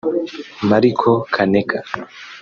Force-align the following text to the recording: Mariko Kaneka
Mariko 0.71 1.09
Kaneka 1.33 1.77